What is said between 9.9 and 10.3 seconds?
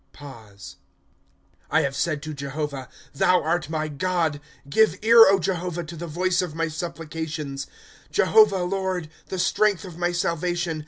my